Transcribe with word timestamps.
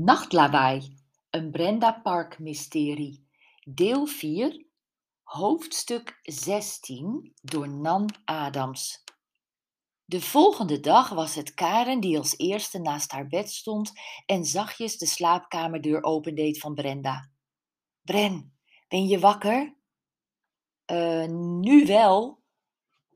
Nachtlawaai, 0.00 0.96
een 1.30 1.50
Brenda 1.50 2.00
Park 2.02 2.38
mysterie. 2.38 3.28
Deel 3.64 4.06
4, 4.06 4.66
hoofdstuk 5.22 6.18
16 6.22 7.32
door 7.42 7.68
Nan 7.68 8.08
Adams. 8.24 9.04
De 10.04 10.20
volgende 10.20 10.80
dag 10.80 11.08
was 11.08 11.34
het 11.34 11.54
Karen 11.54 12.00
die 12.00 12.18
als 12.18 12.38
eerste 12.38 12.78
naast 12.78 13.12
haar 13.12 13.26
bed 13.26 13.50
stond 13.50 13.92
en 14.26 14.44
zachtjes 14.44 14.98
de 14.98 15.06
slaapkamerdeur 15.06 16.02
opendeed 16.02 16.58
van 16.58 16.74
Brenda. 16.74 17.30
Bren, 18.02 18.56
ben 18.88 19.06
je 19.06 19.18
wakker? 19.18 19.76
Uh, 20.92 21.26
nu 21.60 21.86
wel. 21.86 22.42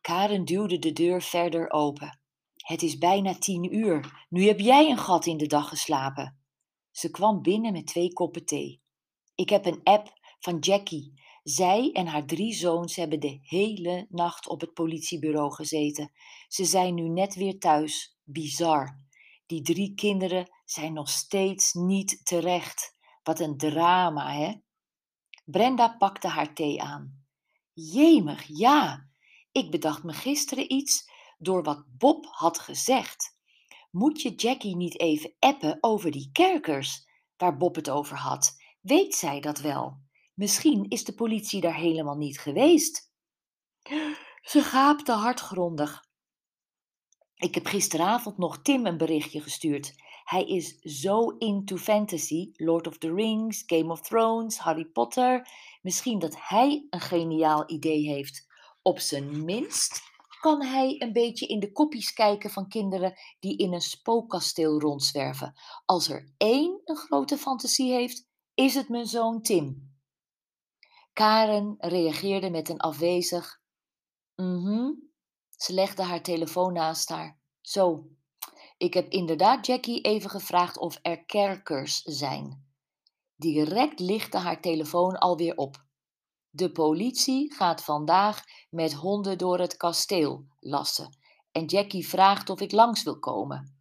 Karen 0.00 0.44
duwde 0.44 0.78
de 0.78 0.92
deur 0.92 1.22
verder 1.22 1.70
open. 1.70 2.20
Het 2.56 2.82
is 2.82 2.98
bijna 2.98 3.34
tien 3.34 3.74
uur. 3.74 4.26
Nu 4.28 4.46
heb 4.46 4.60
jij 4.60 4.90
een 4.90 4.98
gat 4.98 5.26
in 5.26 5.36
de 5.36 5.46
dag 5.46 5.68
geslapen. 5.68 6.40
Ze 6.96 7.10
kwam 7.10 7.42
binnen 7.42 7.72
met 7.72 7.86
twee 7.86 8.12
koppen 8.12 8.44
thee. 8.44 8.82
Ik 9.34 9.48
heb 9.48 9.66
een 9.66 9.80
app 9.82 10.18
van 10.38 10.58
Jackie. 10.58 11.22
Zij 11.42 11.92
en 11.92 12.06
haar 12.06 12.26
drie 12.26 12.54
zoons 12.54 12.96
hebben 12.96 13.20
de 13.20 13.38
hele 13.42 14.06
nacht 14.08 14.48
op 14.48 14.60
het 14.60 14.74
politiebureau 14.74 15.52
gezeten. 15.52 16.12
Ze 16.48 16.64
zijn 16.64 16.94
nu 16.94 17.08
net 17.08 17.34
weer 17.34 17.58
thuis. 17.58 18.18
Bizar. 18.24 19.00
Die 19.46 19.62
drie 19.62 19.94
kinderen 19.94 20.50
zijn 20.64 20.92
nog 20.92 21.08
steeds 21.08 21.72
niet 21.72 22.24
terecht. 22.24 22.96
Wat 23.22 23.40
een 23.40 23.56
drama, 23.56 24.32
hè? 24.32 24.54
Brenda 25.44 25.88
pakte 25.88 26.28
haar 26.28 26.54
thee 26.54 26.82
aan. 26.82 27.26
Jemig, 27.72 28.44
ja. 28.46 29.08
Ik 29.52 29.70
bedacht 29.70 30.02
me 30.02 30.12
gisteren 30.12 30.72
iets 30.72 31.10
door 31.38 31.62
wat 31.62 31.84
Bob 31.98 32.26
had 32.30 32.58
gezegd. 32.58 33.35
Moet 33.96 34.22
je 34.22 34.34
Jackie 34.34 34.76
niet 34.76 35.00
even 35.00 35.34
appen 35.38 35.78
over 35.80 36.10
die 36.10 36.28
kerkers 36.32 37.08
waar 37.36 37.56
Bob 37.56 37.74
het 37.74 37.90
over 37.90 38.16
had? 38.16 38.56
Weet 38.80 39.14
zij 39.14 39.40
dat 39.40 39.58
wel? 39.58 40.00
Misschien 40.34 40.88
is 40.88 41.04
de 41.04 41.14
politie 41.14 41.60
daar 41.60 41.74
helemaal 41.74 42.16
niet 42.16 42.38
geweest. 42.38 43.12
Ze 44.42 44.62
gaapte 44.62 45.12
hardgrondig. 45.12 46.04
Ik 47.34 47.54
heb 47.54 47.66
gisteravond 47.66 48.38
nog 48.38 48.62
Tim 48.62 48.86
een 48.86 48.96
berichtje 48.96 49.40
gestuurd. 49.40 49.94
Hij 50.24 50.44
is 50.44 50.78
zo 50.78 51.28
into 51.28 51.76
fantasy, 51.76 52.50
Lord 52.52 52.86
of 52.86 52.98
the 52.98 53.14
Rings, 53.14 53.62
Game 53.66 53.92
of 53.92 54.00
Thrones, 54.00 54.58
Harry 54.58 54.84
Potter. 54.84 55.48
Misschien 55.82 56.18
dat 56.18 56.36
hij 56.38 56.86
een 56.90 57.00
geniaal 57.00 57.70
idee 57.70 58.08
heeft. 58.08 58.46
Op 58.82 58.98
zijn 58.98 59.44
minst 59.44 60.00
kan 60.46 60.62
hij 60.62 60.96
een 60.98 61.12
beetje 61.12 61.46
in 61.46 61.60
de 61.60 61.72
kopjes 61.72 62.12
kijken 62.12 62.50
van 62.50 62.68
kinderen 62.68 63.14
die 63.38 63.56
in 63.56 63.72
een 63.72 63.80
spookkasteel 63.80 64.80
rondzwerven. 64.80 65.54
Als 65.84 66.08
er 66.08 66.32
één 66.36 66.80
een 66.84 66.96
grote 66.96 67.36
fantasie 67.36 67.92
heeft, 67.92 68.28
is 68.54 68.74
het 68.74 68.88
mijn 68.88 69.06
zoon 69.06 69.42
Tim. 69.42 69.94
Karen 71.12 71.74
reageerde 71.78 72.50
met 72.50 72.68
een 72.68 72.80
afwezig 72.80 73.60
mhm. 74.34 74.90
Ze 75.56 75.72
legde 75.72 76.02
haar 76.02 76.22
telefoon 76.22 76.72
naast 76.72 77.08
haar. 77.08 77.38
Zo, 77.60 78.06
ik 78.76 78.94
heb 78.94 79.10
inderdaad 79.10 79.66
Jackie 79.66 80.00
even 80.00 80.30
gevraagd 80.30 80.78
of 80.78 80.98
er 81.02 81.24
kerkers 81.24 82.02
zijn. 82.02 82.66
Direct 83.36 84.00
lichtte 84.00 84.38
haar 84.38 84.60
telefoon 84.60 85.18
alweer 85.18 85.56
op. 85.56 85.85
De 86.56 86.72
politie 86.72 87.54
gaat 87.54 87.84
vandaag 87.84 88.44
met 88.70 88.92
honden 88.92 89.38
door 89.38 89.58
het 89.58 89.76
kasteel 89.76 90.46
lassen 90.60 91.18
en 91.52 91.64
Jackie 91.64 92.08
vraagt 92.08 92.50
of 92.50 92.60
ik 92.60 92.72
langs 92.72 93.02
wil 93.02 93.18
komen. 93.18 93.80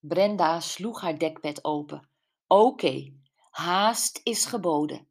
Brenda 0.00 0.60
sloeg 0.60 1.00
haar 1.00 1.18
dekbed 1.18 1.64
open. 1.64 2.08
Oké, 2.46 3.14
haast 3.50 4.20
is 4.22 4.44
geboden. 4.44 5.08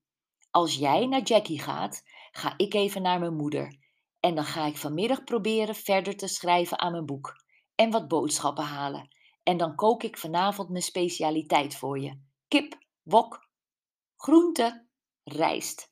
Als 0.52 0.76
jij 0.76 1.06
naar 1.06 1.22
Jackie 1.22 1.60
gaat, 1.60 2.04
ga 2.32 2.54
ik 2.58 2.74
even 2.74 3.02
naar 3.02 3.20
mijn 3.20 3.36
moeder. 3.36 3.78
En 4.20 4.36
dan 4.36 4.46
ga 4.46 4.66
ik 4.66 4.78
vanmiddag 4.78 5.24
proberen 5.24 5.76
verder 5.76 6.18
te 6.18 6.28
schrijven 6.28 6.80
aan 6.80 6.92
mijn 6.92 7.06
boek. 7.06 7.36
En 7.76 7.92
wat 7.92 8.08
boodschappen 8.08 8.66
halen. 8.66 9.16
En 9.44 9.58
dan 9.58 9.76
kook 9.76 10.04
ik 10.04 10.18
vanavond 10.18 10.70
mijn 10.70 10.84
specialiteit 10.84 11.76
voor 11.76 12.00
je: 12.00 12.20
kip, 12.48 12.78
wok, 13.02 13.48
groente, 14.16 14.88
rijst. 15.24 15.92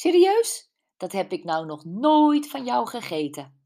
Serieus? 0.00 0.70
Dat 0.96 1.12
heb 1.12 1.32
ik 1.32 1.44
nou 1.44 1.66
nog 1.66 1.84
nooit 1.84 2.48
van 2.48 2.64
jou 2.64 2.86
gegeten. 2.88 3.60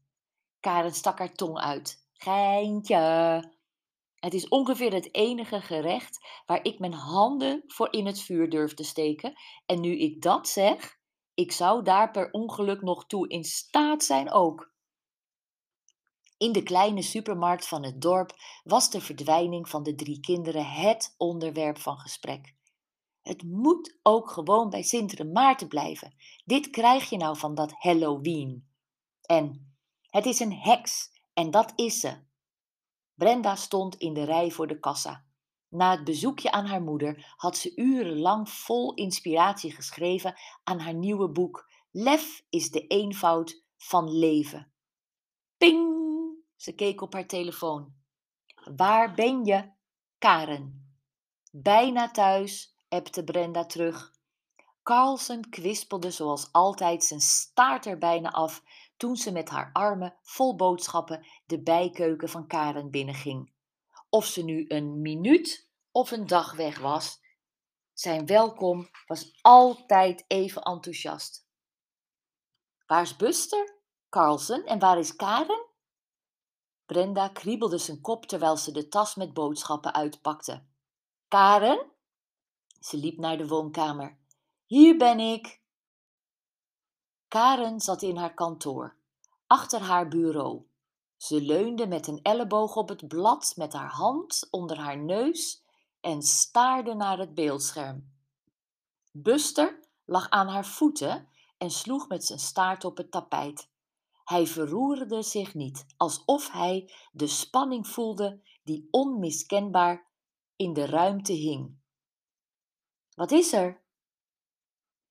Karen 0.59 0.93
stak 0.93 1.19
haar 1.19 1.33
tong 1.33 1.57
uit. 1.57 2.07
Geintje. 2.13 2.97
Het 4.15 4.33
is 4.33 4.47
ongeveer 4.47 4.93
het 4.93 5.13
enige 5.13 5.61
gerecht 5.61 6.25
waar 6.45 6.63
ik 6.63 6.79
mijn 6.79 6.93
handen 6.93 7.63
voor 7.67 7.93
in 7.93 8.05
het 8.05 8.21
vuur 8.21 8.49
durf 8.49 8.73
te 8.73 8.83
steken. 8.83 9.33
En 9.65 9.79
nu 9.79 9.97
ik 9.97 10.21
dat 10.21 10.47
zeg, 10.47 10.97
ik 11.33 11.51
zou 11.51 11.83
daar 11.83 12.11
per 12.11 12.31
ongeluk 12.31 12.81
nog 12.81 13.05
toe 13.05 13.27
in 13.27 13.43
staat 13.43 14.03
zijn 14.03 14.31
ook. 14.31 14.73
In 16.37 16.51
de 16.51 16.63
kleine 16.63 17.01
supermarkt 17.01 17.67
van 17.67 17.83
het 17.83 18.01
dorp 18.01 18.33
was 18.63 18.89
de 18.89 19.01
verdwijning 19.01 19.69
van 19.69 19.83
de 19.83 19.95
drie 19.95 20.19
kinderen 20.19 20.65
het 20.65 21.13
onderwerp 21.17 21.77
van 21.77 21.97
gesprek. 21.97 22.55
Het 23.25 23.43
moet 23.43 23.97
ook 24.01 24.29
gewoon 24.29 24.69
bij 24.69 24.83
Sint 24.83 25.33
Maarten 25.33 25.67
blijven. 25.67 26.15
Dit 26.43 26.69
krijg 26.69 27.09
je 27.09 27.17
nou 27.17 27.37
van 27.37 27.55
dat 27.55 27.73
Halloween. 27.77 28.67
En 29.21 29.75
het 30.09 30.25
is 30.25 30.39
een 30.39 30.53
heks, 30.53 31.09
en 31.33 31.51
dat 31.51 31.73
is 31.75 31.99
ze. 31.99 32.23
Brenda 33.13 33.55
stond 33.55 33.95
in 33.95 34.13
de 34.13 34.23
rij 34.23 34.51
voor 34.51 34.67
de 34.67 34.79
kassa. 34.79 35.25
Na 35.69 35.91
het 35.91 36.03
bezoekje 36.03 36.51
aan 36.51 36.65
haar 36.65 36.81
moeder 36.81 37.33
had 37.35 37.57
ze 37.57 37.75
urenlang 37.75 38.49
vol 38.49 38.93
inspiratie 38.93 39.71
geschreven 39.71 40.35
aan 40.63 40.79
haar 40.79 40.95
nieuwe 40.95 41.29
boek 41.29 41.71
Lef 41.91 42.45
is 42.49 42.71
de 42.71 42.87
eenvoud 42.87 43.63
van 43.77 44.17
leven. 44.17 44.71
Ping! 45.57 45.93
Ze 46.55 46.75
keek 46.75 47.01
op 47.01 47.13
haar 47.13 47.27
telefoon. 47.27 47.93
Waar 48.75 49.13
ben 49.13 49.45
je? 49.45 49.71
Karen. 50.17 50.95
Bijna 51.51 52.11
thuis, 52.11 52.74
Epte 52.95 53.23
Brenda 53.23 53.65
terug. 53.65 54.13
Carlsen 54.83 55.49
kwispelde 55.49 56.11
zoals 56.11 56.51
altijd 56.51 57.03
zijn 57.03 57.19
staart 57.19 57.85
er 57.85 57.97
bijna 57.97 58.31
af 58.31 58.63
toen 58.97 59.15
ze 59.15 59.31
met 59.31 59.49
haar 59.49 59.69
armen 59.73 60.15
vol 60.21 60.55
boodschappen 60.55 61.25
de 61.45 61.61
bijkeuken 61.61 62.29
van 62.29 62.47
Karen 62.47 62.91
binnenging. 62.91 63.53
Of 64.09 64.25
ze 64.25 64.43
nu 64.43 64.65
een 64.67 65.01
minuut 65.01 65.69
of 65.91 66.11
een 66.11 66.27
dag 66.27 66.55
weg 66.55 66.79
was, 66.79 67.21
zijn 67.93 68.25
welkom 68.25 68.89
was 69.07 69.39
altijd 69.41 70.25
even 70.27 70.61
enthousiast. 70.61 71.47
Waar 72.85 73.01
is 73.01 73.15
Buster? 73.15 73.79
Carlsen 74.09 74.65
en 74.65 74.79
waar 74.79 74.97
is 74.97 75.15
Karen? 75.15 75.65
Brenda 76.85 77.27
kriebelde 77.27 77.77
zijn 77.77 78.01
kop 78.01 78.25
terwijl 78.25 78.57
ze 78.57 78.71
de 78.71 78.87
tas 78.87 79.15
met 79.15 79.33
boodschappen 79.33 79.93
uitpakte. 79.93 80.65
Karen? 81.27 81.93
Ze 82.85 82.97
liep 82.97 83.17
naar 83.17 83.37
de 83.37 83.47
woonkamer. 83.47 84.17
Hier 84.65 84.97
ben 84.97 85.19
ik. 85.19 85.61
Karen 87.27 87.79
zat 87.79 88.01
in 88.01 88.15
haar 88.15 88.33
kantoor, 88.33 88.97
achter 89.47 89.81
haar 89.81 90.07
bureau. 90.07 90.65
Ze 91.17 91.41
leunde 91.41 91.87
met 91.87 92.07
een 92.07 92.19
elleboog 92.21 92.75
op 92.75 92.89
het 92.89 93.07
blad 93.07 93.53
met 93.55 93.73
haar 93.73 93.91
hand 93.91 94.47
onder 94.51 94.77
haar 94.77 94.97
neus 94.97 95.63
en 95.99 96.21
staarde 96.21 96.93
naar 96.93 97.17
het 97.17 97.33
beeldscherm. 97.33 98.13
Buster 99.11 99.87
lag 100.05 100.29
aan 100.29 100.47
haar 100.47 100.65
voeten 100.65 101.27
en 101.57 101.71
sloeg 101.71 102.07
met 102.07 102.25
zijn 102.25 102.39
staart 102.39 102.85
op 102.85 102.97
het 102.97 103.11
tapijt. 103.11 103.69
Hij 104.23 104.47
verroerde 104.47 105.21
zich 105.21 105.53
niet, 105.53 105.85
alsof 105.97 106.51
hij 106.51 106.93
de 107.11 107.27
spanning 107.27 107.87
voelde 107.87 108.41
die 108.63 108.87
onmiskenbaar 108.91 110.07
in 110.55 110.73
de 110.73 110.85
ruimte 110.85 111.33
hing. 111.33 111.83
Wat 113.15 113.31
is 113.31 113.53
er? 113.53 113.81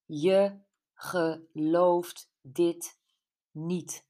Je 0.04 0.60
gelooft 0.94 2.30
dit 2.40 2.98
niet. 3.50 4.06